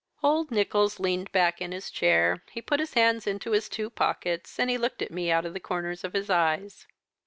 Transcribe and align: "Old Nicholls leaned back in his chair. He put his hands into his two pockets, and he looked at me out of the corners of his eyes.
"Old 0.23 0.49
Nicholls 0.49 0.99
leaned 0.99 1.31
back 1.31 1.61
in 1.61 1.71
his 1.71 1.91
chair. 1.91 2.41
He 2.49 2.59
put 2.59 2.79
his 2.79 2.95
hands 2.95 3.27
into 3.27 3.51
his 3.51 3.69
two 3.69 3.91
pockets, 3.91 4.57
and 4.59 4.67
he 4.67 4.75
looked 4.79 5.03
at 5.03 5.11
me 5.11 5.29
out 5.29 5.45
of 5.45 5.53
the 5.53 5.59
corners 5.59 6.03
of 6.03 6.13
his 6.13 6.27
eyes. 6.27 6.87